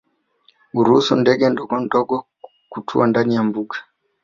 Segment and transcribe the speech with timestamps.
[0.73, 2.25] Huruhusu ndege ndogo
[2.71, 3.77] kutua ndani ya mbuga